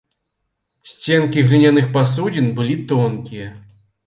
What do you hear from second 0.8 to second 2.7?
Сценкі гліняных пасудзін